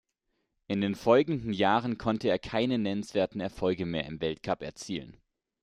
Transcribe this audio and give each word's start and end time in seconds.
In 0.65 0.81
den 0.81 0.95
folgenden 0.95 1.53
Jahren 1.53 1.99
konnte 1.99 2.27
er 2.27 2.39
keine 2.39 2.79
nennenswerten 2.79 3.39
Erfolge 3.39 3.85
mehr 3.85 4.07
im 4.07 4.19
Weltcup 4.19 4.63
erzielen. 4.63 5.15